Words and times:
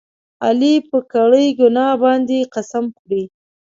علي 0.45 0.75
په 0.89 0.99
کړې 1.13 1.45
ګناه 1.59 1.93
باندې 2.03 2.39
قسم 2.53 2.85
خوري. 2.97 3.23